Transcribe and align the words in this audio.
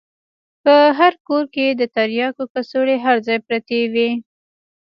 په 0.63 0.75
هر 0.99 1.13
کور 1.27 1.43
کښې 1.53 1.67
د 1.79 1.81
ترياکو 1.95 2.43
کڅوړې 2.53 2.95
هر 3.05 3.15
ځاى 3.25 3.37
پرتې 3.47 3.79
وې. 3.93 4.09